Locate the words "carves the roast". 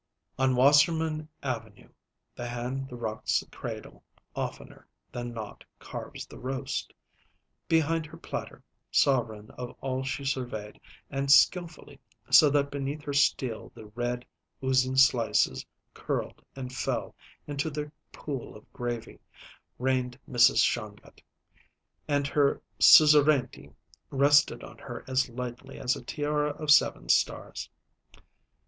5.77-6.91